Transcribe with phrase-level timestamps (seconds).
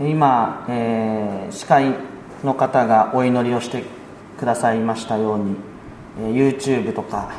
[0.00, 1.94] 今、えー、司会
[2.42, 3.84] の方がお祈りをして
[4.38, 5.56] くださいましたように、
[6.20, 7.32] えー、YouTube とか、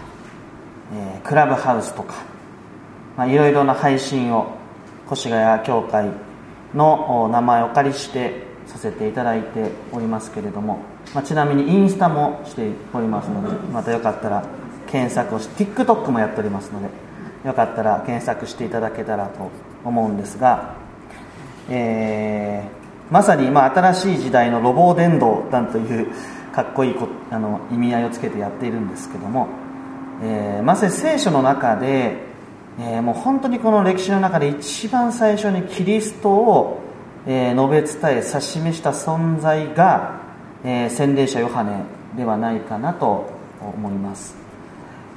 [0.94, 2.14] えー、クラブハウスとか、
[3.18, 4.56] まあ、いろいろな配信を
[5.12, 6.10] 越谷教会
[6.74, 10.80] の名前をお借りしてさせていただいておりますけれども、
[11.14, 14.46] まあ、ちなみにインスタもしておりますのでまたよかったら
[14.88, 16.90] 検索をして TikTok もやっておりますので
[17.48, 19.52] よかったら検索していただけたらと
[19.84, 20.83] 思うんですが、
[21.70, 26.08] えー、まさに今新しい時代のロボ伝道なんという
[26.54, 29.48] かっこいいこあの意味合いをつけてやっているんですけども、
[30.22, 32.18] えー、まさに聖書の中で、
[32.80, 36.80] えー、もう本当にこの歴史の中で一番最初にキリストを、
[37.26, 40.20] え述べ伝え指し示した存在が、
[40.64, 41.84] え洗礼者ヨハネ
[42.18, 44.36] ではないかなと思います。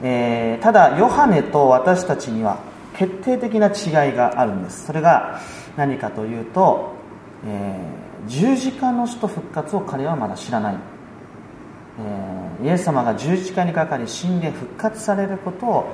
[0.02, 2.58] え、ただヨハネと私たちには
[2.96, 4.86] 決定的な違いがあるんです。
[4.86, 5.40] それが
[5.76, 6.92] 何かというと、
[7.46, 10.76] えー、十字架の死と復活を彼はまだ知らない、
[12.60, 15.88] えー、イエス様が十字架にかかり死んで復活されることを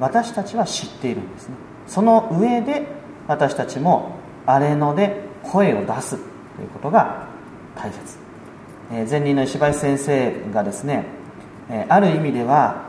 [0.00, 1.54] 私たちは知っているんですね。
[1.86, 2.86] その上で
[3.26, 4.12] 私たちも
[4.46, 6.16] 荒れ野で声を出す
[6.56, 7.28] ということが
[7.76, 8.18] 大切、
[8.92, 11.04] えー、前任の石橋先生がですね、
[11.70, 12.88] えある意味では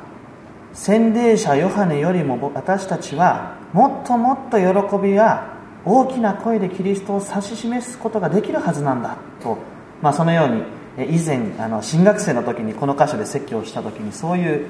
[0.74, 5.59] 洗礼者ヨハネよりも私たちはもっともっと喜びや
[5.90, 9.58] 大きな声でキリストを指し示すことができるはずなんだと、
[10.02, 14.68] まあ、そのように以前あの新学生の時にこの箇所で説教をした時にそういう、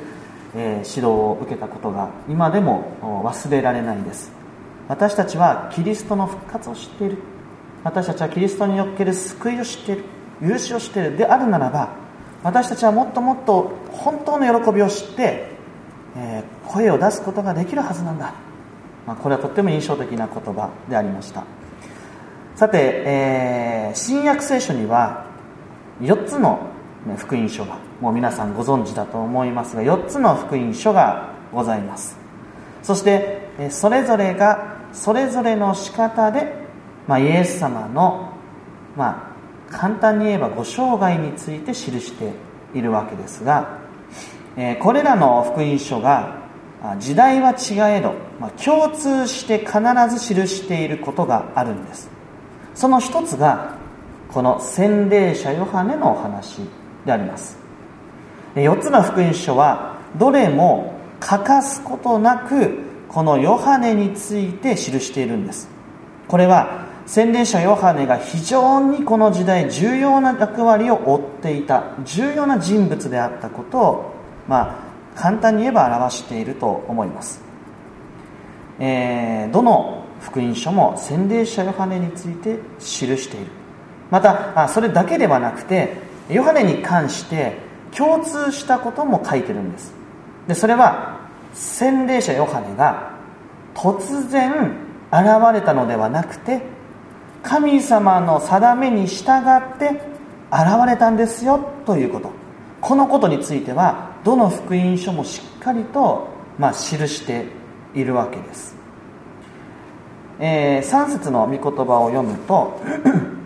[0.56, 4.32] え、指導を受けたことが今でも忘れられないです。
[4.88, 7.18] 私たちはキリストの復活を知っている。
[7.84, 10.04] 私たちはキリストにおける救いを知っている。
[10.42, 11.90] 許しを知っているであるならば
[12.44, 15.60] 私たちはもっともっと本当の喜びを知って
[16.16, 18.34] え、声を出すことができるはずなんだ、
[19.10, 21.44] まあ、これはとっても印象的な言葉でありました。
[22.56, 25.26] さて、えー、新約聖書には
[26.00, 26.60] 4つの、
[27.18, 32.20] 福音書がもう皆さんご存知だと思いますが4つの福音書がございます。
[32.84, 36.54] そしてそれぞれがそれぞれの仕方で、
[37.08, 38.34] まあ、イエス様の、
[38.96, 39.34] ま
[39.72, 42.34] あ、簡単に言えばご生涯について記して
[42.76, 43.80] いるわけですが
[44.56, 46.38] えこれらの福音書が
[47.00, 49.80] 時代は違えど、ま、共通して必
[50.10, 52.10] ず記していることがあるんです。
[52.76, 53.76] その一つが
[54.30, 56.62] この洗礼者ヨハネのお話
[57.06, 57.58] であります。
[58.56, 62.80] 4つの福音書はどれも欠かすことなく
[63.10, 65.70] このヨハネについて記しているんです。
[66.28, 74.20] これは洗礼者ヨハネが非常にこの時代重要な役割を負っていた重要な人物であったことを
[74.50, 74.72] ま
[75.16, 77.40] あ、簡単に言えば表していると思います、
[78.80, 83.52] えー、どの福音書も洗礼者ヨハネについて記している。
[84.10, 85.98] またあそれだけではなくて
[86.30, 87.58] ヨハネに関して
[87.96, 89.94] 共通したことも書いてるんです。
[90.48, 91.20] でそれは
[91.54, 93.12] 洗礼者ヨハネが
[93.74, 94.52] 突然
[95.12, 96.62] 現れたのではなくて
[97.44, 100.02] 神様の定めに従って
[100.52, 102.32] 現れたんですよということ。
[102.82, 107.46] このことについてはどの福音書もしっかりと、まあ、記して
[107.96, 108.76] いるわけです、
[110.40, 112.80] えー、3節の御言葉を読むと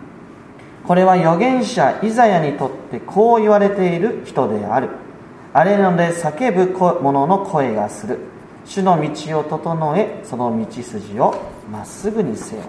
[0.86, 4.90] これは預言者イザヤにとってこう言われている人である。
[5.54, 8.18] あれので叫ぶ者の声がする。
[8.66, 11.34] 主の道を整えその道筋を
[11.70, 12.68] まっすぐにせよと。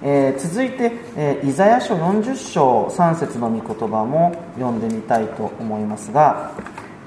[0.00, 6.52] えー、続いて、えー、イザヤ書40章3節の御言葉も読んでみたいと思いますが、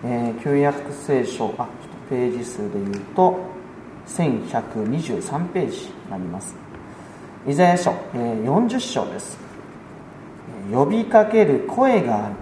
[0.04, 1.68] えー、旧約聖書あ
[2.12, 3.40] ページ数でいうと
[4.06, 6.54] 1123ページになります。
[7.48, 9.40] イザヤ書、40章です。
[10.70, 12.36] 呼びかける声がある。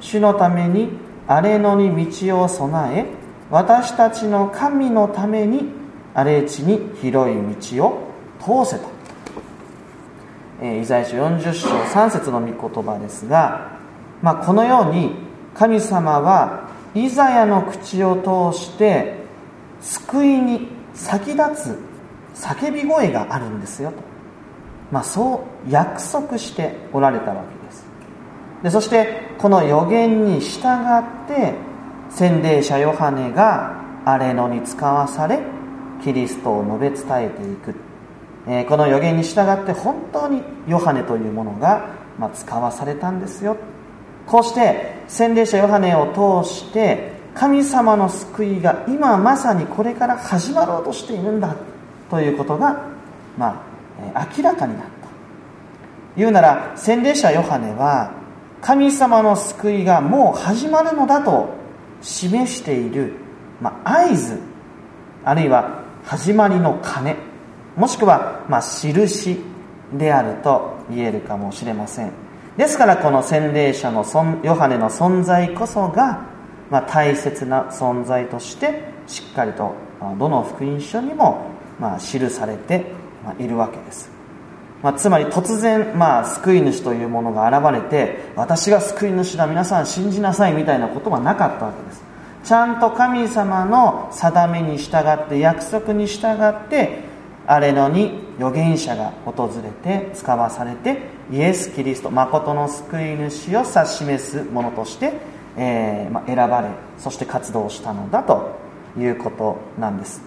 [0.00, 0.90] 主のために
[1.28, 3.06] 荒れ野に道を備え
[3.50, 5.70] 私たちの神のために
[6.12, 7.36] 荒れ地に広い
[7.76, 8.10] 道を
[8.40, 8.92] 通せと。
[10.66, 13.78] イザヤ書40章3節の御言葉ですが、
[14.22, 15.14] まあ、このように
[15.54, 16.63] 神様は
[16.94, 19.16] イザヤの口を通して
[19.80, 21.40] 救いに先立
[22.34, 23.96] つ叫び声があるんですよと、
[24.90, 27.84] まあ、そう約束しておられたわけです。
[28.62, 31.54] でそしてこの予言に従って
[32.10, 35.40] 洗礼者ヨハネが荒れ野に使わされ
[36.02, 37.74] キリストを述べ伝えていく。
[38.46, 41.88] えこの予言に従って本当にヨハネというものが、
[42.18, 43.56] ま使わされたんですよ。
[44.26, 51.56] こうして洗礼者ヨハネを通して神様の救いが今まさにこれから始まろうとしているんだ
[52.10, 52.86] ということが、
[53.36, 53.64] ま
[54.14, 54.90] あ、明らかになった。
[56.16, 58.12] 言うなら洗礼者ヨハネは
[58.60, 61.50] 神様の救いがもう始まるのだと
[62.00, 63.12] 示している、
[63.60, 64.38] まあ、合図
[65.24, 67.16] あるいは始まりの鐘
[67.76, 69.40] もしくは、まあ、印
[69.92, 72.23] であると言えるかもしれません。
[72.56, 74.04] ですからこの洗礼者の
[74.44, 76.26] ヨハネの存在こそが、
[76.70, 79.74] まあ、大切な存在としてしっかりと
[80.18, 81.46] どの福音書にも、
[81.80, 82.86] まあ、記されて
[83.38, 84.08] いるわけです、
[84.82, 92.04] まあ、つまり突然、まあ、救い主というものが現れて私が救い主だ皆さん信じなさいみたいなことはなかったわけです。
[92.44, 97.13] ちゃんと神様の定めに従って約束に従って
[97.46, 100.98] あれのに預言者が訪れて使わされて
[101.30, 105.12] イエス・キリスト誠の救い主を指し示すものとして、
[105.56, 108.56] えーまあ、選ばれそして活動したのだと
[108.98, 110.22] いうことなんです、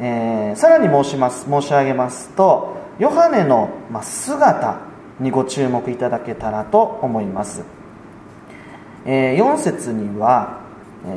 [0.00, 3.70] えー、さらに申します申し上げますとヨハネの
[4.02, 4.80] 姿
[5.20, 7.62] にご注目いただけたらと思います、
[9.04, 10.60] えー、4節には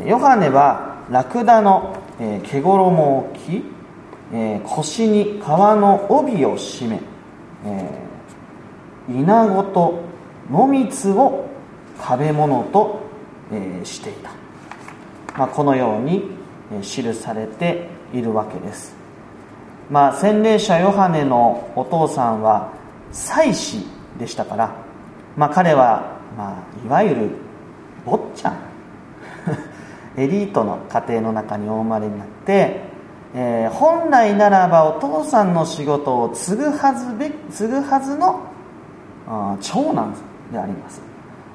[0.05, 3.78] ヨハネはラクダの毛衣を着
[4.31, 7.01] え腰に皮の帯を締め
[9.09, 10.01] 稲子と
[10.51, 11.49] 野蜜を
[11.99, 12.99] 食べ物と
[13.51, 14.31] えしていた、
[15.37, 16.23] まあ、このように
[16.83, 18.95] 記されているわけです。
[19.89, 22.71] まあ洗礼者ヨハネのお父さんは
[23.11, 23.85] 祭司
[24.19, 24.75] でしたから、
[25.35, 27.29] まあ、彼は、まあ、いわゆる
[28.05, 28.57] 坊ちゃん。
[30.17, 32.88] エリートの家庭の中にお生まれになって、
[33.35, 38.41] えー、本来ならばお父さんの仕事を継ぐはずべ継ぐはずの
[39.61, 40.15] 長男
[40.51, 41.01] であります。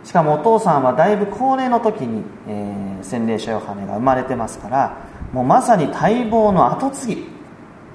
[0.04, 4.98] しかもお父さんはだいぶ高齢の時に、えー、洗礼者ヨハネが生まれてますから
[5.32, 7.34] もうまさに待望の跡継ぎ。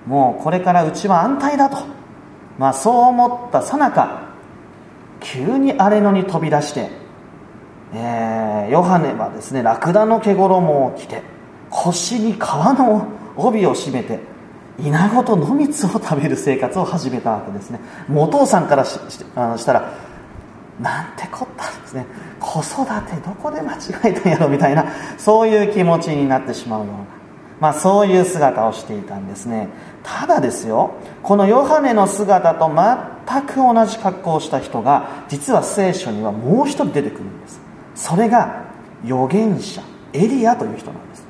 [0.07, 1.77] もうこれからうちは安泰だと、
[2.57, 4.29] まあ、そう思ったさなか
[5.19, 6.89] 急に荒れ野に飛び出して、
[7.93, 11.21] えー、ヨハネはですねラクダの毛衣を着て
[11.69, 14.19] 腰に皮の帯を締めて
[14.79, 17.79] 稲子と野蜜を食べる生活を始めたわけですね。
[18.07, 18.99] もうお父さんからし
[19.35, 19.93] あしたら
[20.79, 22.05] なんてこったんですね。
[22.39, 24.85] 子育てどこで間違えたんやろみたいな
[25.17, 26.93] そういう気持ちになってしまうような、
[27.59, 29.67] まあ、そういう姿をしていたんですね。
[30.03, 37.59] ただですよこのヨハネの姿と全く同じ格好をした人が実は聖書にはもう一人出てくるんです。
[37.95, 38.63] それが
[39.03, 39.81] 預言者
[40.13, 41.27] エリアという人なんです。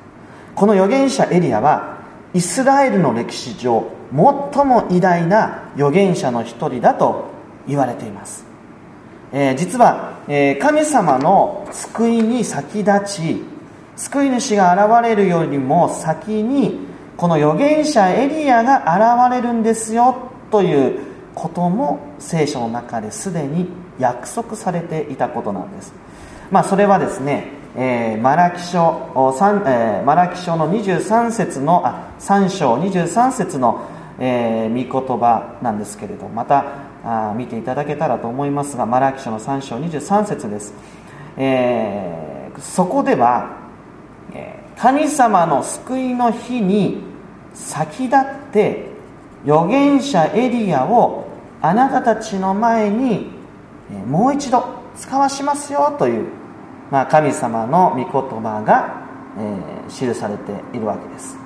[0.54, 1.99] この預言者エリアは
[2.32, 7.26] イスラエルの歴史上最も偉大な預言者の一人だと
[7.66, 8.44] 言われています。
[9.32, 13.44] えー、実は、えー、神様の救いに先立ち
[13.96, 16.80] 救い主が現れるよりも先に
[17.16, 21.00] この預言者エリアが現れるんですよという
[21.34, 23.68] ことも聖書の中ですでに
[23.98, 25.92] 約束されていたことなんです、
[26.50, 33.88] まあ、それはですね、えー、マラキ書3、えー、マラキ書の23節のあ3章23節の、
[34.18, 36.64] えー、御言葉なんですけれどまた
[37.04, 40.74] あ見ていただけたらと思いますがマラキ書の3章23節です、
[41.36, 43.58] えー、そこでは、
[44.76, 47.02] 神様の救いの日に
[47.54, 48.86] 先立って
[49.44, 51.26] 預言者エリアを
[51.62, 53.30] あなたたちの前に
[54.06, 54.64] もう一度
[54.96, 56.39] 使わしますよという、
[56.90, 59.06] まあ、神様の御言葉が、
[59.38, 61.38] え、記されているわけです。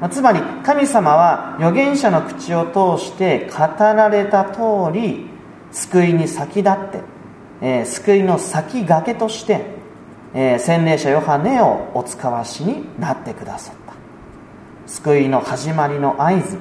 [0.00, 5.30] まつまり神様は預言者の口を通して語られた通り
[5.72, 7.00] 救いに先立って、
[7.60, 9.64] え、救いの先駆けとして、
[10.34, 13.94] え、洗礼者ヨハネをお使わしになってくださった。
[14.86, 16.58] 救いの始まりの合図、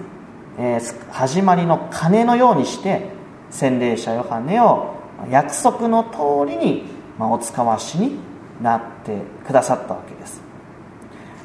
[0.58, 0.80] え、
[1.12, 3.10] 始まりの鐘のようにして
[3.50, 4.94] 洗礼者ヨハネを
[5.30, 8.18] 約束の通りに、まあ、お使わしに
[8.62, 10.42] なってくださったわけです、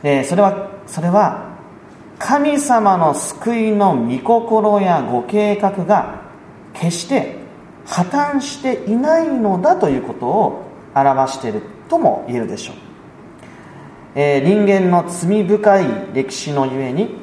[0.02, 1.50] え、それはそれは
[2.18, 6.22] 神様の救いの御心やご計画が
[6.74, 7.36] 決して
[7.86, 12.76] 破綻していないのだということを表しているとも言えるでしょう、
[14.14, 17.20] えー、人間の罪深い歴史のゆえに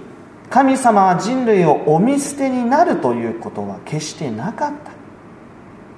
[0.49, 4.91] 神様は人類をお見捨てになるということは決してなかった。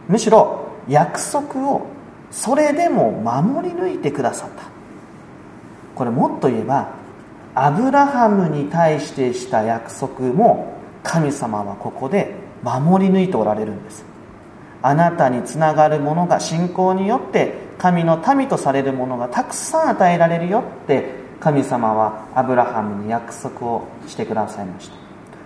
[0.08, 1.86] むしろ約束を
[2.32, 4.64] それでも守り抜いてくださった。
[5.96, 6.90] これもっと言えば
[7.56, 12.34] アブラハムに対してした約束も神様はここで
[12.64, 14.06] 守り抜いておられるんです。
[14.82, 24.96] あなたにつながるものが信仰によって神の民とされるものがたくさん与えられるよって神様はアブラハムに約束をしてくださいました。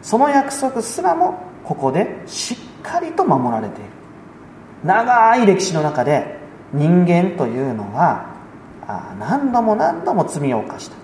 [0.02, 3.90] その約束すらもここでしっかりと守られている。
[4.84, 6.43] 長い歴史の中で
[6.74, 8.34] 人間というのは
[9.20, 10.96] 何度も何度も罪を犯した。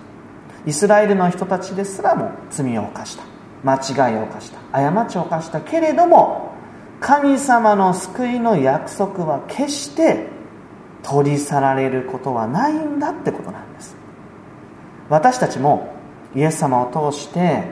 [0.66, 3.24] イスラエルの人たちですらも罪を犯した。
[3.64, 4.58] 間違いを犯した。
[4.72, 5.60] 過ちを犯した。
[5.60, 6.52] けれども
[7.00, 10.28] 神様の救いの約束は決して
[11.02, 13.96] 取り去られることはないんだってことなんです。
[15.08, 15.94] 私たちも
[16.34, 17.64] イエス様を通して、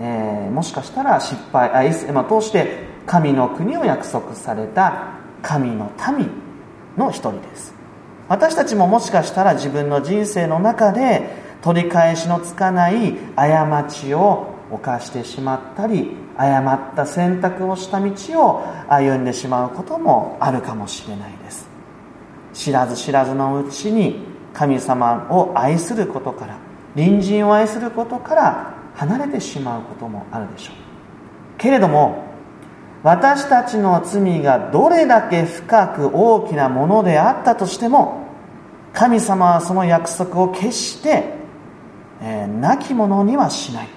[0.00, 6.47] えー、もしかしたら失敗あイエス、まあ、通して神の国を約束された神の民
[6.98, 7.74] の一人です。
[8.28, 11.30] 私たちももしかしたら自分の人生の中で
[11.62, 18.12] 取り返しのつかない過ちを犯してしまったり誤った選択をした道
[18.46, 21.66] を歩んでしまうこともあるかもしれないです。
[22.52, 26.58] 知らず知らずのうちに神様を愛することから
[26.94, 30.74] 隣人を愛することから離れてしまうこともあるでしょう。
[31.56, 32.27] けれども
[33.02, 38.26] 私たちの罪がどれだけ深く大きなものであったとしても
[38.92, 41.34] 神様はその約束を決して、
[42.20, 43.88] えー、亡き者にはしない。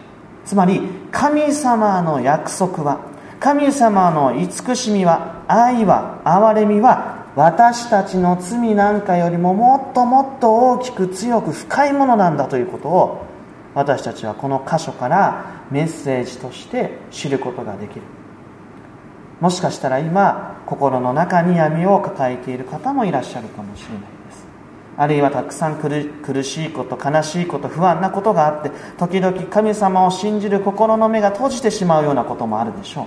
[0.46, 0.82] つまり
[1.12, 3.00] 神様の約束は
[3.40, 13.26] 神様の慈しみは愛は憐れみは私たちの罪なんかよりももっともっと大きく強く深いものなんだということを
[13.74, 18.02] 私たちはこの箇所からメッセージとして知ることができる。
[19.42, 24.46] もしかしたら今心の中に闇を抱えている方もいらっしゃるかもしれないです。
[24.98, 33.06] あるいはたくさん苦しいこと悲しいこと不安なことがあって時々神様を信じる心の目が閉じてしまうようなこともあるでしょう。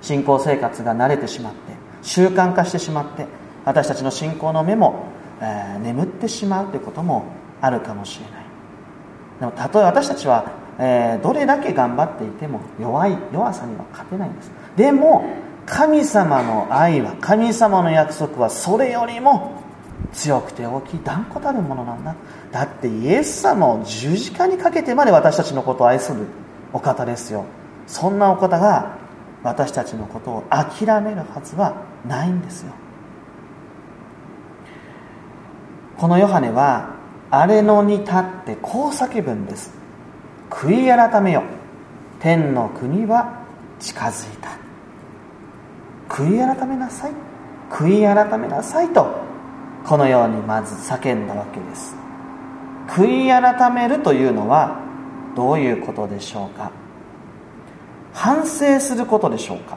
[0.00, 1.58] 信仰生活が慣れてしまって
[2.02, 3.26] 習慣化してしまって
[3.64, 5.08] 私たちの信仰の目も、
[5.40, 7.24] えー、眠ってしまうということも
[7.60, 8.46] あるかもしれない。
[9.40, 14.50] でもたとえ私たちは、えー、どれだけ頑張っていても弱い弱さには勝てないんです。
[14.76, 15.24] でも
[15.64, 19.62] 神様の愛は神様の約束はそれよりも
[20.12, 22.14] 強くて大きい断固たるものなんだ。
[22.52, 26.26] だってイエス様を十字架にかけてまで私たちのことを愛する
[26.72, 27.44] お方ですよ。
[27.86, 28.96] そんなお方が
[29.42, 32.72] 私たちのことを諦めるはずはないんですよ。
[35.98, 36.96] このヨハネは
[37.30, 39.72] 荒れ野に立ってこう叫ぶんです。
[40.50, 41.42] 悔い改めよ。
[42.20, 43.42] 天の国は
[43.78, 44.65] 近づいた。
[46.08, 47.12] 悔い改めなさい。
[47.70, 49.06] 悔い改めなさいと
[49.84, 51.96] このようにまず叫んだわけです。
[52.88, 54.80] 悔い改めるというのは
[55.34, 56.70] どういうことでしょうか？
[58.12, 59.76] 反省することでしょうか？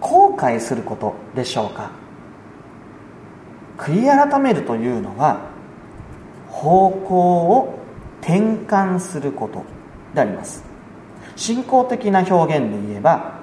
[0.00, 1.90] 後悔することでしょうか？
[3.78, 5.40] 悔い改めるというのは
[6.48, 7.78] 方向を
[8.20, 9.64] 転換すること
[10.14, 10.62] であります。
[11.36, 13.39] 信仰的な表現で言えば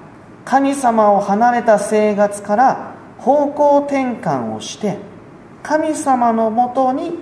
[0.48, 4.96] 神様を離れた生活から方向転換をして
[5.62, 7.12] 神様のもとに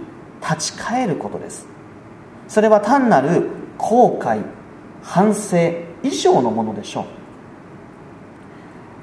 [0.40, 1.66] 立ち返ることです。
[2.46, 4.44] それは単なる後悔
[5.02, 5.56] 反省
[6.04, 7.04] 以上のものでしょう。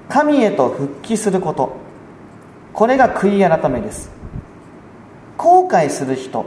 [0.07, 1.75] 神へと復帰すること。
[2.71, 4.09] これが悔い改めです。
[5.35, 6.45] 後悔する人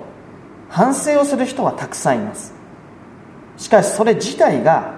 [0.71, 2.55] 反省をする人はたくさんいます。
[3.59, 4.95] しかしそれ自体が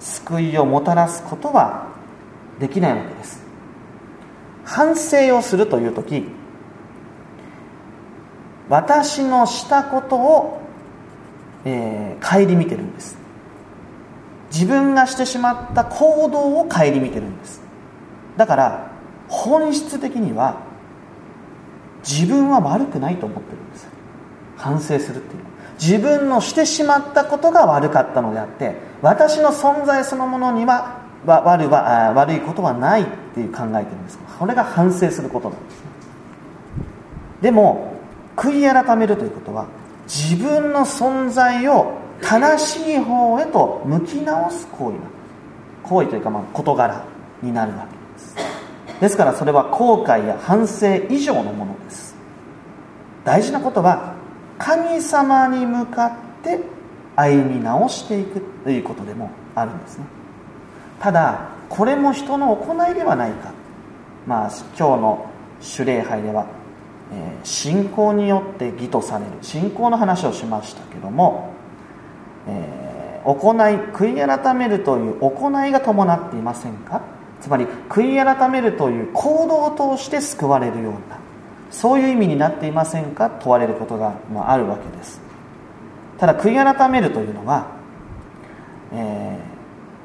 [0.00, 1.85] 救いをもたらすことは
[2.58, 3.44] できないわけです。
[4.64, 6.24] 反省をするという時
[8.68, 10.60] 私のしたことを、
[11.64, 13.16] えー、顧みてるんです。
[14.52, 17.60] 自分がしてしまった行動を顧みてるんです。
[18.36, 18.90] だから
[19.28, 20.62] 本質的には
[22.04, 23.88] 自分は悪くないと思ってるんです。
[24.56, 25.42] 反省するっていう
[25.80, 35.86] 自分のしてしまったことが悪かったのであって私の存在そのものには悪は悪いことはないっていう考えてるんですこれが反省することなんですね。
[37.42, 37.94] でも
[38.36, 39.66] 悔い改めるということは
[40.06, 45.00] 自分の存在を正しい方へと向き直す行為な
[45.82, 47.04] 行為というかまあ事柄
[47.42, 48.36] になるわけです。
[49.00, 52.14] ですからそれは後悔や反省以上のものです。
[53.24, 54.14] 大事なことは
[54.58, 56.60] 神様に向かって
[57.16, 60.04] 歩み直していくということでもあるんですね。
[61.00, 63.52] ただこれも人の行いではないか。
[64.26, 65.26] まあ今日の
[65.60, 66.46] 主礼拝では
[67.12, 69.30] え信仰によって義とされる。
[69.42, 71.50] 信仰の話をしましたけども、
[72.48, 73.56] え、行い
[73.92, 77.02] 悔い改めるという行いが伴っていませんか？
[77.40, 81.18] つまり悔い改めるという行動を通して救われるような
[81.70, 83.30] そういう意味になっていませんか？
[83.30, 85.20] 問われることが、まあ、るわけです。
[86.18, 87.66] ただ悔い改めるというのは、
[88.92, 89.55] えー、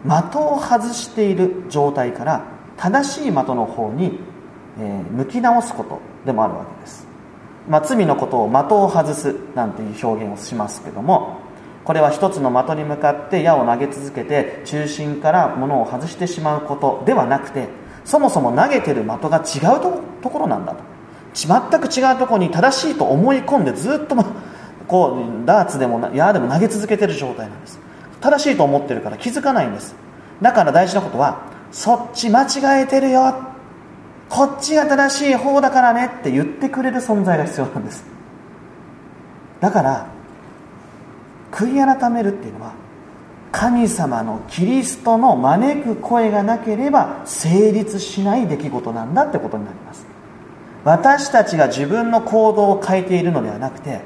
[0.05, 2.45] 的を外している状態から
[2.77, 4.19] 正しい的の方に、
[4.79, 7.07] えー、向き直すことでもあるわけです、
[7.69, 11.39] まあ、罪のことを的を外すなんていう表現をしますけども
[11.83, 17.69] これは一つの的に向かって矢を投げ続けて中心から物を外してしまうことではなくて
[18.05, 19.81] そもそも投げてる的が違う
[20.21, 20.91] ところなんだと。
[21.33, 21.47] 全
[21.79, 24.15] く違うところに正しいと思い込んでずっと
[24.87, 27.79] こうダーツでも矢でも投げ続けてる状態なんです。
[28.21, 29.95] 正しいと思ってるから気づかないんです。
[30.41, 33.35] だから大事なことはそっち間違えてるよ。
[34.29, 36.09] こっちが正しい方だからね。
[36.19, 38.05] って言ってくれる存在が必要なんです。
[39.59, 40.07] だから
[41.51, 42.73] 悔い改めるっていうのは
[43.51, 50.05] 神様のキリストの招く声がなければ成立しない出来事なんだってことになります。
[50.83, 54.01] 私たちが自分の行動を変えているのではなくて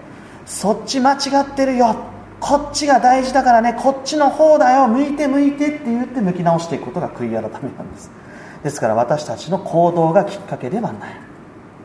[0.46, 1.96] そっち間違ってるよ。
[2.40, 8.12] こっちが大事だからねこっちの方だよ向いて向いてって言って向き直していくことが悔い改めなんです。
[8.64, 11.16] ですから私たちの行動がきっかけではない。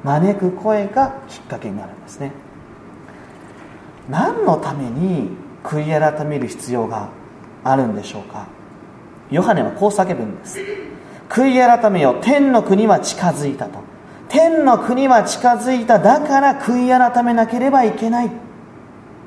[0.02, 2.32] 招く声がきっかけになるんですね。
[4.08, 5.30] 何のために
[5.62, 7.10] 悔い改める必要が
[7.64, 8.46] あるんでしょうか。
[9.30, 10.58] ヨハネはこう叫ぶんです。
[11.28, 13.78] 悔い改めよ天の国は近づいたと。
[14.28, 15.98] 天の国は近づいた。
[15.98, 18.30] だから悔い改めなければいけない。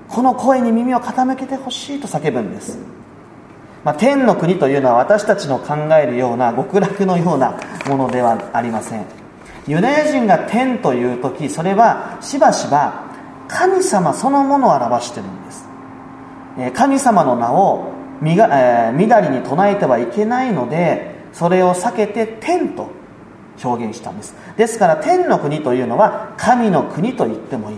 [0.10, 2.78] この声に耳を傾けてほしいと叫ぶんです、
[3.84, 7.58] まあ、天の国というのは私たちの考えるような極楽のような
[7.88, 9.06] ものではありません。
[9.68, 13.06] ユダヤ人が天という時それはしばしば
[13.48, 15.66] 神様そのものを表してるんです。
[16.74, 22.92] 神様の名をみが、えー、みだりに唱えてはいけないのでそれを避けて天と
[23.64, 24.36] 表現したんです。
[24.58, 27.78] ですから天の国というのは神の国と言ってもいい。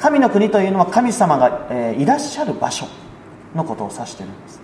[0.00, 2.86] 神の国というのは神様が、え、いらっしゃる場所
[3.54, 4.60] のことを指しているんです。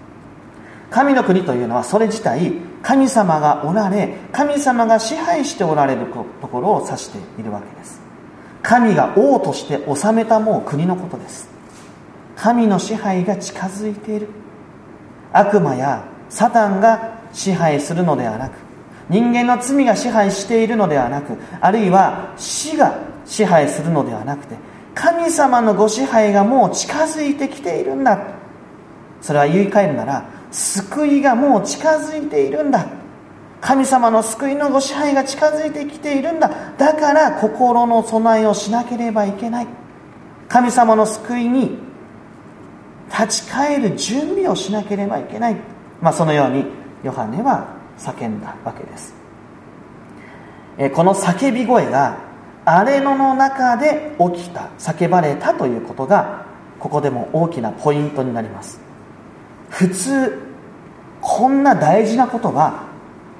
[0.90, 2.52] 神の国というのはそれ自体
[2.82, 6.06] 神様がおられ神様が支配しておられる
[6.40, 8.00] ところを指しているわけです。
[8.62, 11.48] 神が王として治めたもう国のことです。
[12.36, 14.28] 神の支配が近づいている。
[15.32, 18.54] 悪魔やサタンが支配するのではなく
[19.10, 24.56] 人間の罪が支配しているのではなくあるいは死が支配するのではなくて
[24.96, 28.18] 神様のご支配がもう近づいてきているんだ。
[29.20, 32.86] それは言い換えるなら救いがもう近づいているんだ。
[33.60, 36.50] 神様の救いのご支配が近づいてきているんだ。
[36.78, 39.66] だから心の備えをしなければいけない。
[40.48, 41.76] 神様の救いに
[43.10, 45.56] 立ち返る準備をしなければいけない、
[46.00, 46.64] まあ、そのように
[47.02, 49.14] ヨハネは叫んだわけです。
[50.94, 52.16] この叫び声が
[52.66, 56.44] 荒れ野の中で起きた叫ばれたということが
[56.80, 58.80] ここでも大きなポイントになります。
[59.70, 60.42] 普通
[61.20, 62.84] こんな大事なことは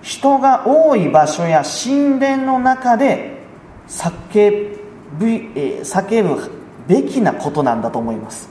[0.00, 3.42] 人が多い場所や神殿の中で
[3.88, 4.78] 叫
[5.18, 6.50] ぶ叫ぶ
[6.86, 8.48] べきなことなんだと思います。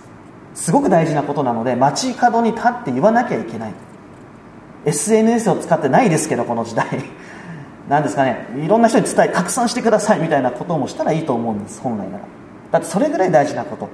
[0.54, 3.74] すごく大事なことなので街角に立って言わなきゃいけない。
[4.84, 6.86] SNS を使ってないですけどこの時代。
[7.90, 12.24] なんですかねいろんな人に伝え拡散してくださいみたいなこともしたらいいと思うんです本来なら。
[12.72, 13.88] だってそれぐらい大事なこと。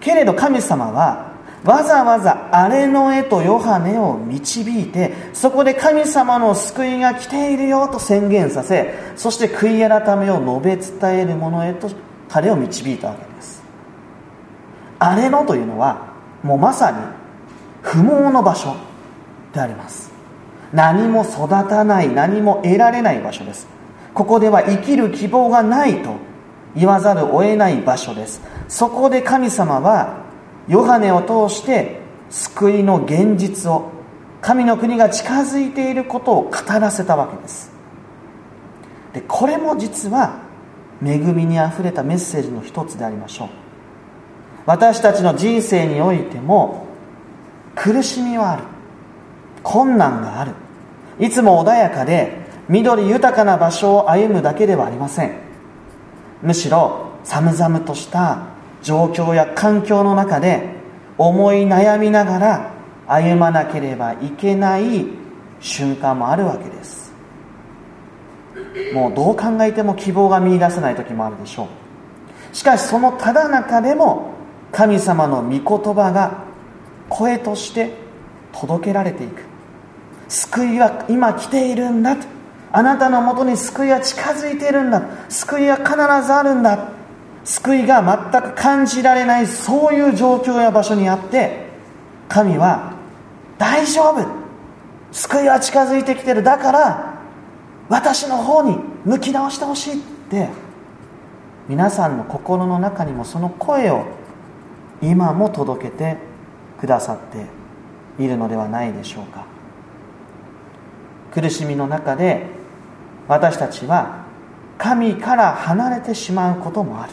[0.00, 1.32] けれど神様は
[1.64, 11.90] わざわざ荒れの絵とヨハネを導いてそこで神様の救いが来ているよと宣言させそして悔い改めを述べ伝える者へと
[12.28, 13.62] 彼を導いたわけです。
[14.98, 16.98] 荒れ野というのはもうまさに
[17.82, 18.76] 不毛の場所
[19.54, 20.13] であります。
[20.74, 23.68] 何も育たない何も得られない場所です。
[24.12, 26.16] ここでは生きる希望がないと
[26.74, 28.42] 言わざるを得ない場所です。
[28.68, 30.24] そこで神様は
[30.66, 33.92] ヨハネを通して救いの現実を
[34.40, 37.70] 神の国が近づいていることを語らせたわけです。
[39.12, 40.40] でこれも実は
[41.00, 43.48] 恵みにあふれたメッセージの一つでありましょう。
[44.66, 46.88] 私たちの人生においても
[47.76, 48.64] 苦しみはある。
[49.62, 50.63] 困難がある。
[51.20, 55.36] いつも穏やかで緑豊かな場所を歩むだけではありません。
[56.42, 58.46] むしろ寒々とした
[58.82, 60.68] 状況や環境の中で
[61.16, 62.74] 思い悩みながら
[63.06, 65.06] 歩まなければいけない
[65.60, 67.12] 瞬間もあるわけです。
[68.92, 71.64] もうどう考えても希望が見いだせない時もあるでしょ
[72.52, 72.56] う。
[72.56, 74.32] しかしそのただ中でも
[74.72, 76.44] 神様の御言葉が
[77.08, 77.92] 声として
[78.52, 79.53] 届けられていく。
[80.34, 82.26] 救いは今来ているんだと。
[82.72, 85.90] あなたのもとに救いは近づいているんだ救いは必
[86.26, 86.88] ずあるんだ
[87.44, 91.68] 救いが全く感じられないそういう状況や場所にあって
[92.28, 92.94] 神は
[93.58, 94.26] 大丈夫。
[95.12, 97.14] 救いは近づいてきてるだから
[97.88, 99.96] 私の方に向き直してほしいっ
[100.28, 100.48] て。
[101.66, 104.04] 皆さんの心の中にもその声を
[105.00, 106.18] 今も届けて
[106.78, 107.18] くださっ
[108.18, 109.53] ているのではないでしょうか。
[111.34, 112.46] 苦しみの中で
[113.26, 114.24] 私たちは
[114.78, 117.12] 神から離れてしまうこともある。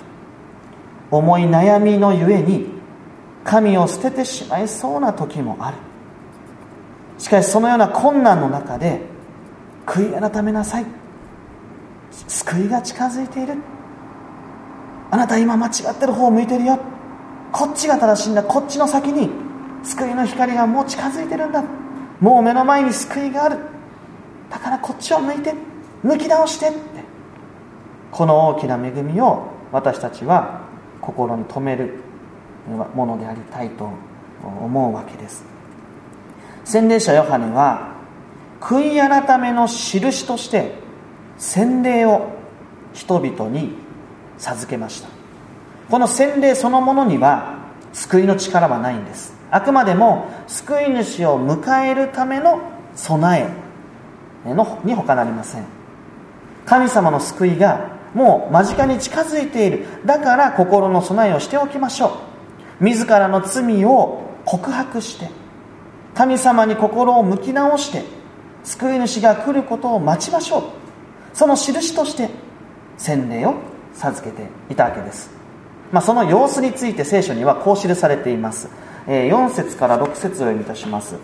[1.10, 2.68] 思い悩みのゆえに
[3.44, 5.78] 神を捨ててしまいそうな時もある。
[7.18, 9.02] しかしそのような困難の中で
[9.86, 10.86] 悔い改めなさい。
[12.28, 13.56] 救いが近づいている。
[15.12, 16.80] あなた今間違ってる方を向いてるよ。
[17.52, 18.44] こっちが正しいんだ。
[18.44, 19.30] こっちの先に
[19.84, 21.64] 救いの光がもう近づいてるんだ。
[22.20, 23.58] もう目の前に救いがある。
[24.52, 25.54] だからこっちを向いて
[26.04, 26.78] 抜き直してって。
[28.12, 30.62] この大きな恵みを私たちは
[31.00, 31.96] 心に留める
[32.94, 33.90] ものでありたいと
[34.44, 35.46] 思うわけです。
[36.66, 37.94] 洗礼者ヨハネは
[38.60, 40.76] 悔い改めの印として
[41.38, 42.28] 洗礼を
[42.94, 43.76] 人々に
[44.38, 45.08] 授けました。
[45.90, 47.60] この洗礼そのものには
[47.94, 49.34] 救いの力はないんです。
[49.50, 52.60] あくまでも救い主を迎えるための
[52.96, 53.61] 備え。
[54.46, 55.66] のに他なりません。
[56.66, 59.86] 神様の救いがもう間近に近づいている。
[60.06, 62.18] だから心の備えをしておきましょ
[62.80, 62.84] う。
[62.84, 65.30] 自らの罪を告白して。
[66.16, 68.04] 神様に心を向き直して。
[68.64, 70.64] 救い主が来ることを待ちましょう。
[71.34, 72.30] その印として。
[72.98, 73.56] 洗礼を
[73.96, 75.32] 授けていたわけです、
[75.92, 78.70] まあ、その様子について聖書にはこう記されています。
[79.08, 81.16] 4節から6節を読みいたします。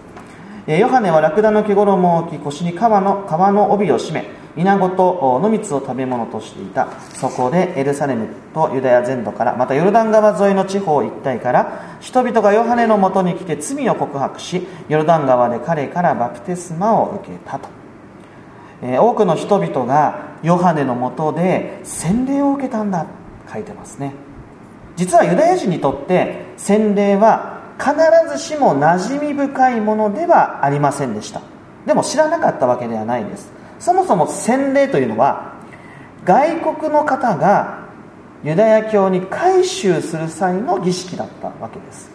[0.76, 4.26] ヨハネはラクダの毛衣を置き腰に皮の皮の帯を締め
[4.58, 6.88] 稲子と野蜜を食べ物としていた。
[7.14, 17.70] そこでエルサレムとユダヤ全土からまたヨルダン川沿いの地方一帯から人々がヨハネのもとに来て罪を告白しヨルダン川で彼からバプテスマを受けたと、
[18.82, 23.06] えー、多くの人々がヨハネのもとで洗礼を受けたんだ
[23.52, 24.14] 書いてますね。
[24.98, 27.96] 実はユダヤ人にとって洗礼は必
[28.38, 31.42] ずしも馴染み深いものではありませんでした。
[31.86, 33.52] でも知らなかったわけではないです。
[33.80, 35.54] そもそも洗礼というのは
[36.26, 37.88] 外国の方が
[38.44, 42.10] ユダヤ教に改宗する際の儀式だったわけです。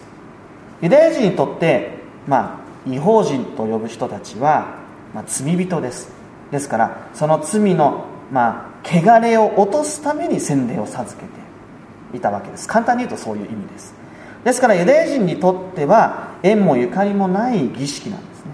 [0.81, 4.75] ユダヤ人にとってまあ違法人と呼ぶ人たちは、
[5.14, 6.11] まあ、罪人です。
[6.51, 12.68] ですからその罪のまあ汚れを落とすために洗礼を授けていたわけです。
[12.68, 14.01] 簡単に言うとそういう意味です。
[14.44, 18.52] ですからユダヤ人にとっては縁もゆかりもない儀式なんですね。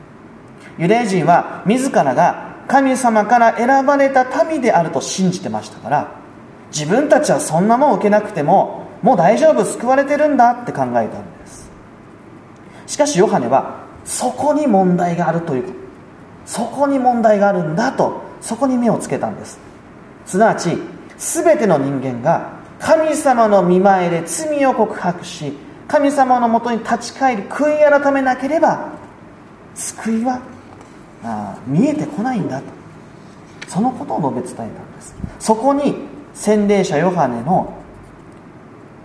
[0.78, 6.12] ユダヤ人は自らが神様から選ばれた民であると信じてましたから
[6.70, 11.70] 自分たちはそんなもん受けなくてももう大丈夫救われてるんだって考えたんです。
[12.86, 15.78] しかしヨハネはそこに問題があるということ。
[16.46, 19.58] そこに問題があるんだとそこに目をつけたんです。
[20.26, 20.76] すなわち
[21.16, 25.52] 全ての人間が神様の見前で罪を告白し
[25.88, 28.92] 神様のもとに立ち返り悔い改めなければ
[29.74, 30.42] 救いは
[31.24, 32.66] あ見えてこないんだと。
[33.66, 35.14] そのことを述べ伝えたんです。
[35.40, 35.94] そこに
[36.34, 37.74] 洗礼者ヨハネの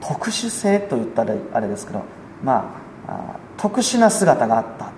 [0.01, 2.03] 特殊性と言ったらあれですけど
[2.43, 2.75] ま
[3.07, 4.91] あ特殊な姿があったと。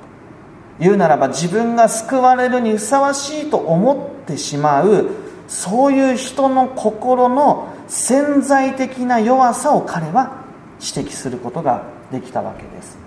[0.80, 5.10] 言うならば自分が救われるにふさわしいと思ってしまう
[5.48, 10.45] そういう人の心の潜在的な弱さを彼は
[10.86, 12.98] 指摘することができたわけです。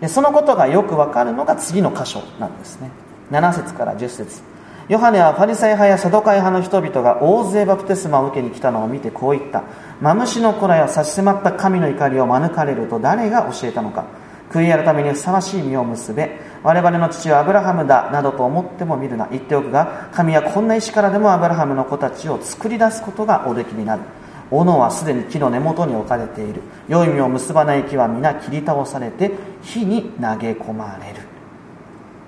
[0.00, 2.90] でそのことがよくわかるのが次の箇所なんですね。
[3.30, 4.42] 7節から10節。
[4.88, 9.64] ヨハネはパリサイ派やサドカイ派の人々が大勢バプテスマを受けに来たのを見てこう言った。
[10.00, 14.04] マムシの子らや差し迫った神の怒りを免れると誰が教えたのか。
[14.50, 16.38] 悔い改めにふさわしい実を結べ。
[16.62, 19.26] 我々の父はアブラハムだなどと思っても見るな。
[19.30, 24.02] 言っておくが神はこんな石からでもアブラハムの子たちを作り出すことがおできになる。
[24.50, 26.62] 斧はすでに木の根元に置かれている。
[26.88, 29.32] 良い実を結ばない木は皆切り倒されて
[29.62, 31.20] 火に投げ込まれる。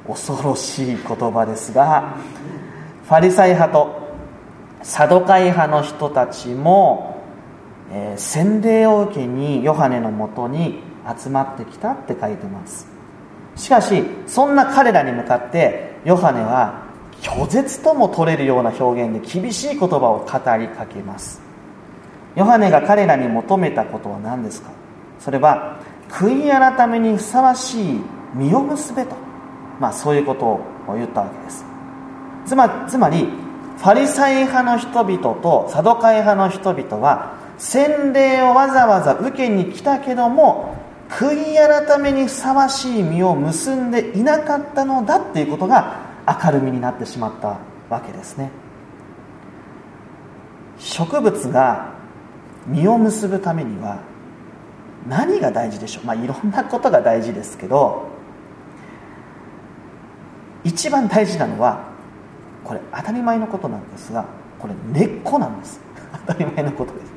[0.07, 2.17] 恐ろしい言葉ですが
[3.05, 4.09] ファリサイ派と
[4.83, 7.23] サドカイ派の人たちも、
[7.93, 10.81] えー、洗礼を受けにヨハネのもとに
[11.19, 12.89] 集まってきたって書いてます。
[13.57, 16.87] しかしそんな彼らに向かってヨハネは
[17.21, 21.48] 拒絶とも取れるような表現で厳しい言葉を語りかけます。
[22.39, 24.71] ヨハネが彼らに求めたことは何ですか？
[25.19, 28.01] それは悔い改めにふさわしい
[28.35, 29.17] 実を結べと。
[29.81, 30.61] まあ、そういうことを
[30.95, 31.65] 言ったわけです。
[32.47, 33.29] つまつまり
[33.77, 40.77] ファリサイ派の人々とサドカイ派の人々は洗礼をわざわざ受けに来たけども
[41.09, 46.07] 悔い改めにふさわしい実を結んでいなかったのだっていうことが
[46.45, 47.59] 明るみになってしまった
[47.91, 48.53] わけですね。
[50.79, 51.98] 植物が
[52.69, 54.01] 実を結ぶためには
[55.09, 56.07] 何が大事でしょう？
[56.07, 58.09] まあいろんなことが大事ですけど
[60.65, 61.89] 一番大事なのは
[62.65, 64.27] これ当たり前のことなんですが
[64.59, 65.81] これ根っこなんです。
[66.27, 67.13] 当たり前のことです。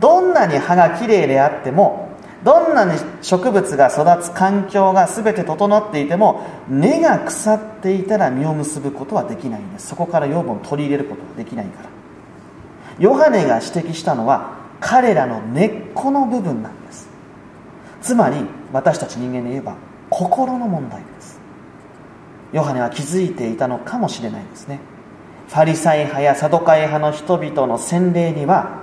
[0.00, 2.08] どんなに葉がきれいであっても
[2.44, 9.88] どんなに植物が育つ環境が全て整っていても根が腐っていたら実を結ぶことはできないんです。
[9.88, 11.88] そこから養分を取り入れることができないから。
[12.98, 17.08] ヨハネが指摘したのは彼らの根っこの部分なんです。
[18.02, 18.36] つまり
[18.72, 19.76] 私たち人間で言えば
[20.10, 21.40] 心の問題です。
[22.52, 24.80] ヨハネは気づいていたのかもしれないですね。
[25.48, 28.82] ファリサイ派やサドカイ派の人々の洗礼には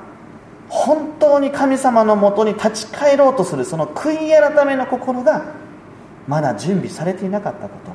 [0.69, 5.53] 本当に神様のもとに立ち返ろうとするその悔い改めの心が
[6.27, 7.91] まだ準備されていなかったこと。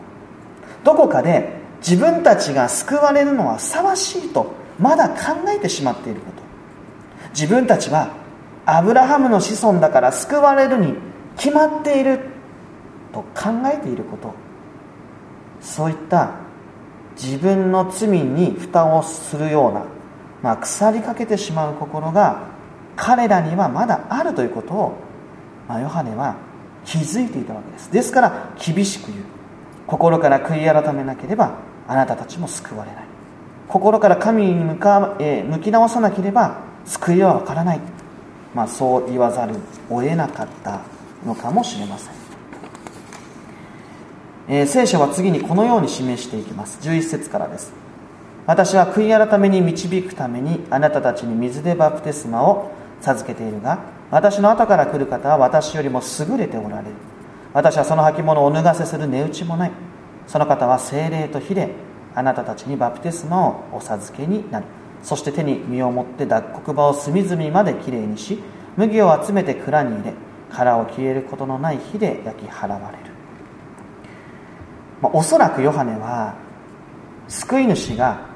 [0.84, 5.16] どこかで自分たちが救われるのはふさわしいとまだ考
[5.48, 6.43] えてしまっていること。
[7.35, 8.11] 自分たちは
[8.64, 10.94] アブラハムの子孫だから救われるに
[11.37, 12.20] 決まっている
[13.12, 14.33] と考えていること。
[15.61, 16.31] そういった
[17.16, 19.85] 自分の罪に蓋をするような、
[20.42, 22.42] まあ、腐りかけてしまう心が
[22.97, 24.99] 彼らにはまだあるということを、
[25.68, 26.37] まあ、ヨハネは
[26.85, 27.90] 気づいていたわけです。
[27.90, 29.25] ですから厳しく言う。
[29.87, 33.05] 心から悔い改めなければあなたたちも救われない。
[33.68, 37.81] 心から神に向か、えー、向き直さなければ救いは分からない、
[38.55, 39.55] まあ、そう言わざる
[39.90, 40.81] を得なかった
[41.25, 42.14] のかもしれません、
[44.49, 46.79] えー、聖書は次にこのように示していきます。
[46.87, 47.73] 11節からです。
[48.47, 52.70] 私は悔い改めに導くためにあなたたちに水でバプテスマを
[53.01, 53.79] 授けているが
[54.11, 56.94] 私の後から来る方は私よりも優れておられる。
[57.55, 59.73] 私はその履物を脱がせする値打ちもない。
[60.27, 61.70] その方は精霊と火で
[62.14, 64.66] あなたたちにバプテスマをお授けになる。
[65.04, 68.38] そして手に身を持って脱穀場を隅々まできれいにし
[68.76, 70.14] 麦を集めて蔵に入れ
[70.50, 73.04] 殻を消えることのない火で焼き払われる、
[75.02, 76.34] まあ、おそらくヨハネは
[77.28, 78.26] 救い主が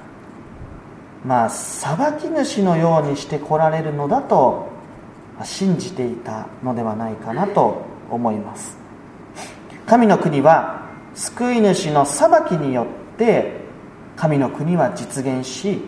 [1.24, 4.68] まあ裁き主のようにして来られるのだと
[5.44, 8.76] 信じていたのではないかなと思います。
[9.87, 12.83] 神の国は救い主の裁きによ
[13.14, 13.52] って
[14.16, 15.81] 神の国は実現し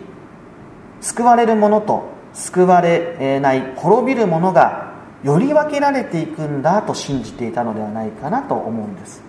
[1.01, 9.21] 救われる者と救われない滅びる者がより分けられていくんだと信じていたのではないかなと思うんです。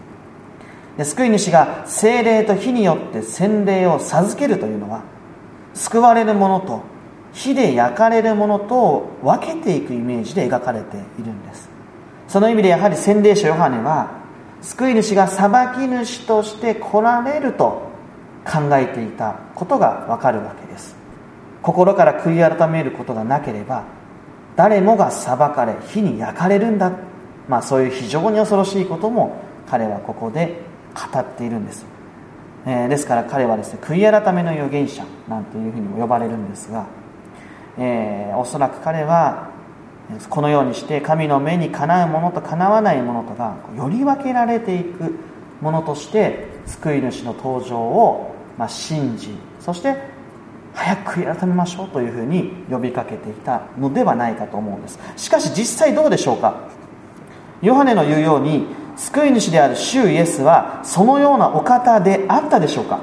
[0.96, 5.02] で救い主が精霊と火によって洗礼を授けるというのは
[5.74, 6.82] 救われるものと
[7.32, 11.68] 火で焼かれるものと分けていくイメージで描かれているんです。
[12.28, 14.10] その意味でやはり洗礼者ヨハネは
[14.60, 17.90] 救い主が裁き主として来られると
[18.44, 20.61] 考えていたことがわかるわけ。
[21.62, 23.84] 心から悔い改めることがなければ
[24.56, 26.92] 誰もが裁かれ火に焼かれるんだ、
[27.48, 30.60] まあ、そういう非常に恐ろしいことも彼はここで
[30.94, 31.86] 語っているんです。
[32.66, 36.86] えー、ですから彼はですね悔い改めの預言者なんていうふうにも呼ばれるんですが、
[37.78, 39.50] えー、おそらく彼は
[40.28, 45.14] このようにして神の目にかなうものとかなわないものとがより分けられていく
[45.60, 49.96] ものとして救い主の登場を、ま、信じそして
[50.74, 54.98] 早く悔い改めましょうというふうに呼びかけていたのではないかと思うんです。
[55.16, 56.68] しかし実際どうでしょうか？
[57.60, 63.00] ヨハネの言うように救い主である主イエスはそのようなお方であったでしょうか？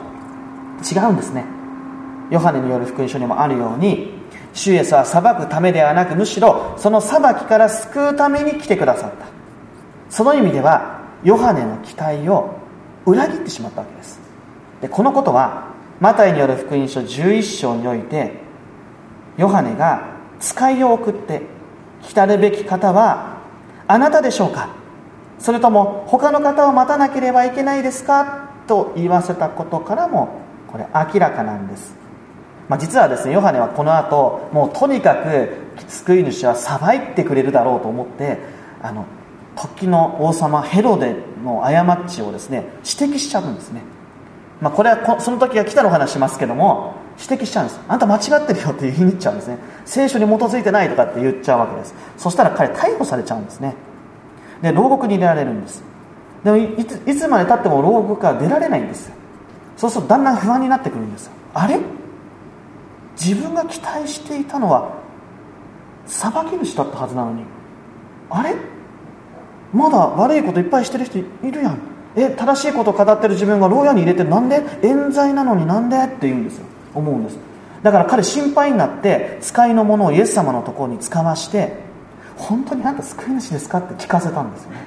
[0.83, 1.45] 違うんですね。
[2.31, 4.13] ヨハネによる福音書にもあるように
[4.53, 9.27] 主イエスは裁くためではなくむしろその裁きから救うために来てくださった。
[10.09, 12.55] その意味ではヨハネの期待を
[13.05, 14.19] 裏切ってしまったわけです。
[14.81, 18.33] でこのことはマタイによる福音書11章において
[19.37, 21.41] ヨハネが使いを送って
[22.01, 23.41] 来たるべき方は
[23.87, 24.69] あなたでしょうか？
[25.39, 28.49] それとも他の方を待たなければいけないですか？
[28.67, 31.95] と言わせたことからもこれ明らかなんです、
[32.67, 35.57] まあ、実はですねヨハネはこの後もうとにかく
[35.87, 38.37] 救い主は裁いてくれるだろうと思って
[38.81, 39.05] あの
[39.55, 42.65] 時の王様ヘロデの過ちをですね
[42.99, 43.81] 指摘しちゃうんですね、
[44.61, 47.79] まあ、これはその時が来たの話しますけども指摘しちゃうんです。
[47.87, 49.57] あんた間違ってるよって言いに行っちゃうんですね。
[49.85, 51.95] 聖書に基づいてないとかって言っちゃうわけです。
[52.17, 53.75] そしたら彼逮捕されちゃうんですね。
[54.61, 55.83] で牢獄に入れられるんです。
[56.43, 59.11] でもいついつまでたっても牢獄から出られないんです
[59.75, 61.79] そうするとだんだん不安になってくるんですあれ？
[63.19, 64.93] 自分が期待していたのは
[66.05, 67.43] 裁き主だったはずなのに。
[68.29, 68.55] あれ？
[69.73, 71.79] まだ悪いこといっぱいしてる人いるやん。
[72.15, 74.63] え正しいことを語ってる自分が牢屋に入れてなんで？
[74.81, 75.97] 冤罪なのになんで？
[76.03, 76.65] って言うんですよ。
[76.95, 77.37] 思うんです。
[77.83, 81.73] だから彼心配になって使いのものをイエス様のところに使わして
[82.35, 83.77] 本当にあんた救い主ですか？
[83.77, 84.77] って聞かせたんですよね。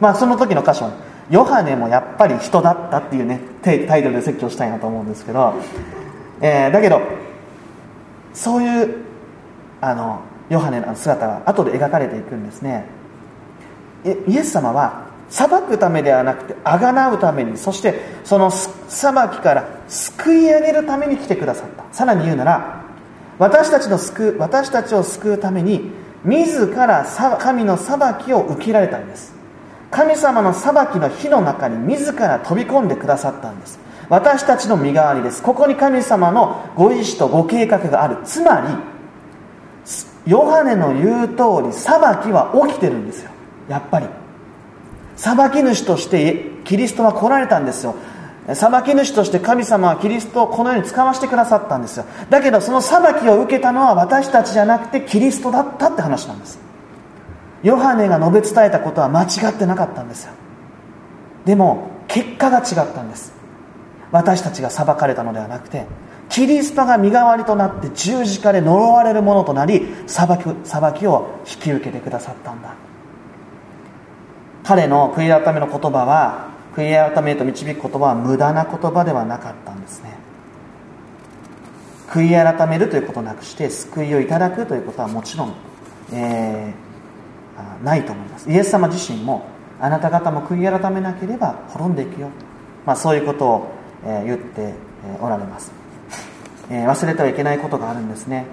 [0.00, 0.90] まあその時の箇所。
[1.28, 5.54] ヨハネもやっぱり人だったっていうねタイトルで説教したいなと思うんですけど、
[6.40, 7.00] えー、だけど
[8.32, 9.04] そういう
[9.80, 12.86] あのヨハネの姿が後で描かれていくんですね。
[14.04, 21.84] イエス様は裁くためではなくてあがなうためにそしてその裁きから救い上げるために来てくださった。
[21.92, 22.84] さらに言うなら
[23.38, 25.90] 私たちの救う私たちを救うために
[26.24, 27.06] 自ら
[27.38, 29.34] 神の裁きを受けられたんです。
[29.90, 33.78] 神様の裁きの火の中に自ら飛び込んでくださったんです。
[34.08, 35.42] 私たちの身代わりです。
[35.42, 38.18] ここに神様のご意志とご計画がある。
[38.24, 38.68] つまり
[40.30, 43.30] ヨハネの言う通り裁きは起きてるんですよ。
[43.68, 44.06] やっぱり。
[45.16, 47.94] 裁き主としてキリストは来られたんですよ。
[48.54, 52.04] 裁き主として神様はキリストをこの世に使わせてくださったんですよ。
[52.30, 56.58] だけどその裁きを受けたのは私たちじゃなくてキリストだったって話なんです
[57.64, 60.32] ヨハネが述べ伝えたことは間違ってなかったんですよ。
[61.44, 63.32] でも結果が違ったんです。
[64.12, 65.86] 私たちが裁かれたのではなくて
[66.28, 72.85] キリストが身代わりとなって十字架で呪われるものとなり裁き裁きを引き受けてくださったんだ。
[74.66, 80.18] 彼の悔い改めの言葉は悔い改めへと導く言葉は無駄な言葉ではなかったんですね。
[82.08, 85.54] 悔い改めるということなくして救いをいただくということはもちろん、
[86.12, 88.50] えー、ないと思います。
[88.50, 89.46] イエス様自身も
[89.80, 92.30] あなた方も悔い改めなければ滅んでいくよ、
[92.84, 93.68] まあ、そういうことを、
[94.04, 94.74] えー、言って
[95.20, 95.70] おられます、
[96.70, 98.46] えー、忘れてはいけないことがあるんですね。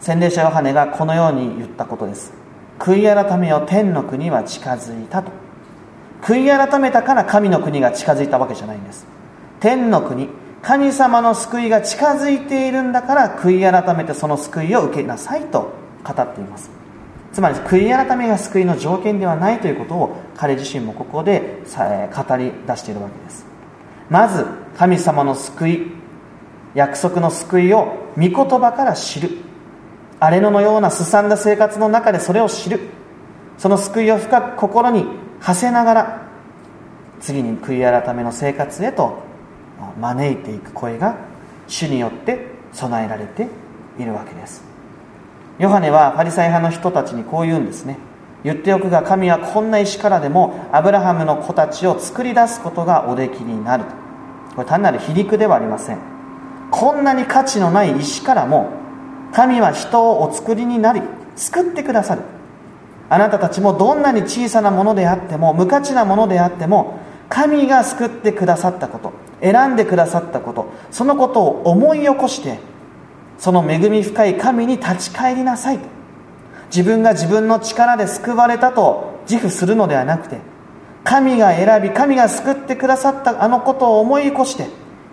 [0.00, 2.37] 洗礼者ヨハネがこのように言ったことです。
[2.78, 5.30] 悔い改めよ天の国は近づいたと。
[6.22, 9.06] 悔い改めたから神の国が近づいたわけじゃないんです。
[9.60, 10.28] 天の国
[10.62, 15.72] 神様の救いが近づいているんだから悔い改めてその救いを受けなさいと
[16.04, 16.70] 語っています。
[17.32, 23.46] つまり悔い改めが救いの条件ではないということを彼自身もここで語り出しているわけです。
[24.10, 25.92] まず神様の救い
[26.74, 29.47] 約束の救いを御言葉から知る。
[30.20, 32.80] 荒れ野のようなすさんだ生活の中でそれを知る。
[33.56, 35.06] その救いを深く心に
[35.40, 36.22] 馳せながら
[37.20, 39.18] 次に悔い改めの生活へと
[40.00, 41.16] 招いていく声が
[41.66, 43.48] 主によって備えられて
[43.98, 44.62] いるわけです。
[45.58, 47.98] ヨハネはパリサイ派の人たちにこう言うんですね。
[48.44, 53.90] 言っておくが神はこんな石からでもアブラハムの子たちを作り出すことがおできになると。
[54.54, 55.98] これ単なる皮肉ではありません。
[56.70, 58.77] こんなに価値のない石からも
[59.32, 61.02] 神は人をお作りになり
[61.36, 62.22] 救ってくださる。
[63.10, 72.58] あなたたちもどんなに小さなものであっても無価値なものであっても神が救ってくださったこと選んでくださったことそのことを思い起こして
[73.38, 75.98] その恵み深い神に立ち返りなさいと。
[76.70, 80.38] 自分が自分の力で救われたと自負するのではなくて
[81.04, 84.66] 神が選び神が救ってくださったあのことを思い起こして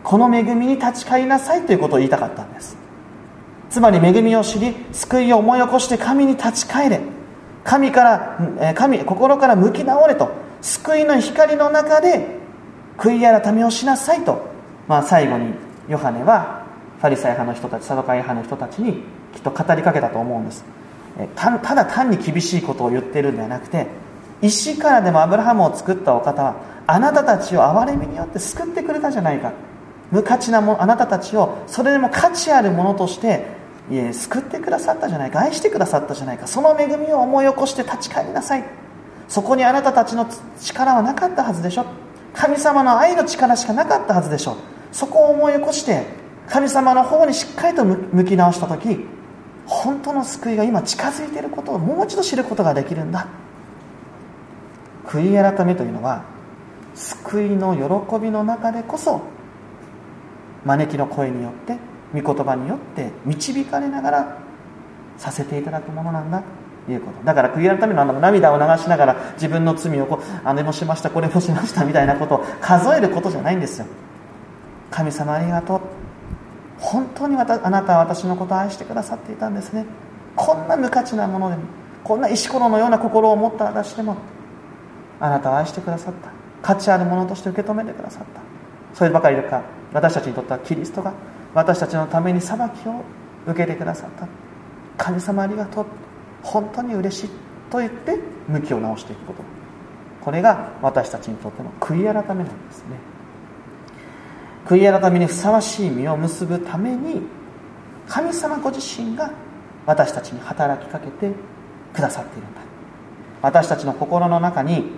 [0.03, 2.84] この恵みに立ち返りなさいということを言いたかったんです。
[3.75, 7.01] つまり恵みを知り救いを思い起こして神に立ち返れ。
[7.65, 10.31] 神から神心から向き直れと。
[10.61, 12.25] 救いの光の中で
[12.97, 14.45] 悔い改めをしなさいと、
[14.87, 15.55] まあ、最後に
[15.89, 16.65] ヨハネは
[16.99, 20.63] ファリサイ派の人たちサドカイ派の人たちにきっと語りかけたと思うんです。
[21.35, 23.87] たただ単に厳しいことを言ってるんではなくて
[24.41, 26.55] 石からでもアブラハムを作ったお方は
[26.87, 29.51] あなたたちを憐れみによって救ってくれたじゃないか。
[30.11, 33.54] 無価値なものあなたたちをそれでも価値あるものとして
[33.91, 38.63] いえ救ってくださったじゃないか愛してくださったじゃないかその恵みを思い起こして立ち返りなさい。
[39.27, 40.27] そこにあなたたちの
[40.61, 41.85] 力はなかったはずでしょ。
[42.33, 44.57] 神様の愛の力しかなかったはずでしょ。
[44.91, 46.05] そこを思い起こして
[46.47, 49.05] 神様の方にしっかりと向き直した時
[49.65, 53.27] 本当の救いが今近づいていることをもう一度知ることができるんだ。
[55.05, 56.23] 悔い改めというのは
[56.93, 59.21] 救いの喜びの中でこそ
[60.65, 61.77] 招きの声によって
[62.21, 64.37] 御言葉によって導かれながら
[65.17, 66.43] させていただくものなんだ
[66.85, 67.23] ということ。
[67.25, 73.85] だから悔い改めの涙を流しながら自分の罪をこうあれもしましたこれもしましたみたいなことを数えることじゃないんですよ。
[74.91, 75.81] 神様ありがとう。
[76.77, 79.85] 本当にあなたは私のことを愛してくださっていたんですね。
[80.35, 81.63] こんな無価値なものでも
[82.03, 84.17] こんな石ころのような心を持った私でも
[85.19, 86.29] あなたは愛してくださった。
[86.61, 88.41] 価値あるものとして受け止めてくださった。
[88.93, 89.63] そればかりか。
[89.93, 91.13] 私たちにとってはキリストが
[91.55, 93.01] 私たちのために裁きを
[93.47, 94.27] 受けてくださった。
[94.97, 95.85] 神様ありがとう。
[96.43, 97.29] 本当に嬉しい
[97.71, 99.41] と言って向きを直していくこと。
[100.21, 102.97] これが私たちにとっての悔い改めなんですね。
[104.65, 107.21] 悔い改めにふさわしい実を結ぶために
[108.07, 109.31] 神様ご自身が
[109.85, 111.31] 私たちに働きかけて
[111.93, 112.61] くださっているんだ。
[113.41, 114.91] 私たちの心の中に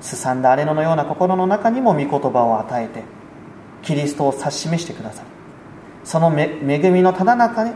[0.00, 3.02] すさんだ荒れ野のような心の中にも御言葉を与えて
[3.82, 5.37] キリストを指し示してくださる。
[6.04, 7.72] その恵みのただ中で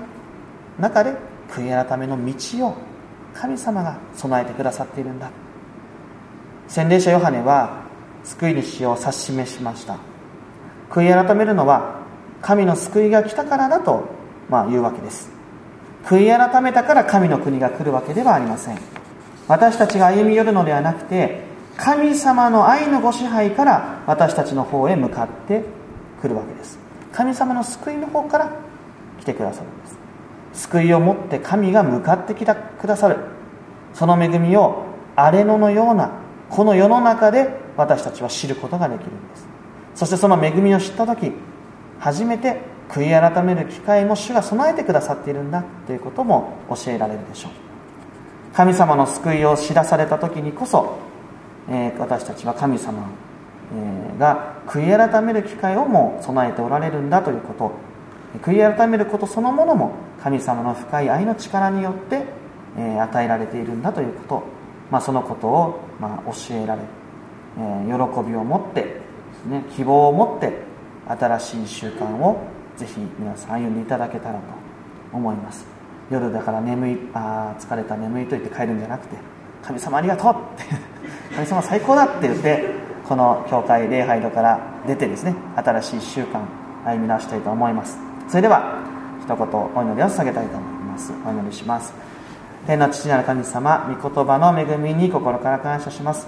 [0.79, 1.15] 中で
[1.51, 2.75] 悔い改めの道を
[3.35, 5.31] 神様が備えてくださっているんだ。
[6.69, 7.83] 洗礼者ヨハネは
[8.25, 9.99] 救い主を指し示しました。
[10.91, 12.01] 悔い改めるのは
[12.41, 14.05] 神の救いが来たからだと、
[14.49, 15.31] まあ、言うわけです。
[16.05, 18.79] 悔い改めたから神の国が来るわけではありません。
[19.49, 21.43] 私たちが歩み寄るのではなくて
[21.77, 25.65] 神様の愛のご支配から私たちの方へ向かって
[26.21, 26.82] くるわけです。
[27.13, 28.51] 神様の救いの方から
[29.21, 30.67] 来てくださるんです。
[30.69, 33.17] 救いを持って神が向かってきたくださる。
[33.95, 34.85] その恵みを
[35.17, 36.13] 荒れ野のような
[36.51, 39.47] この世の中で私たちは知ることができるんです。
[39.95, 41.33] そしてその恵みを知った時
[41.99, 47.53] 初めて悔い改める機会も主が備えてくださっているんだということも教えられるでしょう。
[48.55, 50.99] 神様の救いを知らされた時にこそ、
[51.71, 53.07] えー、私たちは神様
[54.19, 57.73] が悔い改める機会をも備えておられるんだということ。
[58.41, 59.93] 悔い改めることそのものも
[60.23, 62.25] 神様の深い愛の力によって、
[62.77, 64.43] 与えられているんだということ、
[64.91, 66.83] まあ、そのことを、ま教えられ、
[67.57, 68.91] 喜びを持ってで
[69.43, 70.53] すね希望を持って
[71.07, 72.41] 新しい習慣を
[72.77, 74.41] ぜひ皆さん歩んでいただけたらと
[75.13, 75.67] 思います。
[76.11, 79.17] 夜だから眠いあ疲れた眠いと言って帰るんじゃなくて
[79.63, 80.65] 神様ありがとうって
[81.35, 86.47] 神様最高だって言ってこの教会礼拝堂から出てですね新しい1週間
[86.85, 87.99] 歩み出したいと思います。
[88.29, 88.83] それでは
[89.23, 91.93] 一言お祈りを捧げたいと思いますお祈りします。
[92.67, 96.27] 天の父なる神様御言葉の恵みに心から感謝します。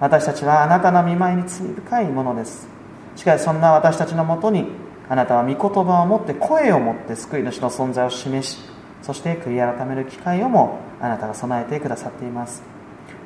[0.00, 2.68] 私たちはあなたの見舞いに罪深いものです。
[3.16, 4.66] しかしそんな私たちのもとに
[5.08, 8.58] あなたは御言葉を持って声を持って救い主の存在を示し
[9.02, 12.75] そして悔い改める機会をもあなたが備えてくださっています。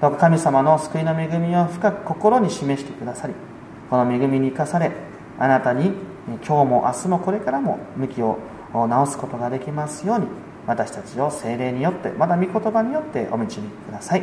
[0.01, 3.35] どうか神様の救いの恵みを深く心に示してくださり
[3.91, 4.93] この恵みに生かされ
[5.39, 5.93] あなたに
[6.27, 8.39] 今日も明日もこれからも向きを
[8.73, 10.27] 直すことができますように
[10.67, 14.23] 私たちを精霊によってまだ御言葉によってお導きください。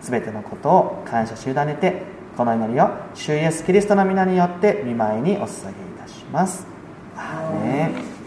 [0.00, 2.02] 全てのことを感謝し委ねて
[2.36, 6.66] この祈りを主イエスキリストの皆によって見舞いにお捧げいたします。
[7.16, 8.21] アー